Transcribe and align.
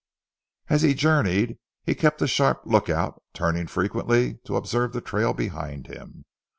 As 0.67 0.81
he 0.81 0.95
journed 0.95 1.59
he 1.83 1.93
kept 1.93 2.23
a 2.23 2.27
sharp 2.27 2.61
look 2.65 2.89
out, 2.89 3.21
turning 3.35 3.67
frequently 3.67 4.39
to 4.45 4.55
observe 4.55 4.93
the 4.93 4.99
trail 5.01 5.31
behind 5.31 5.85
him. 5.85 6.25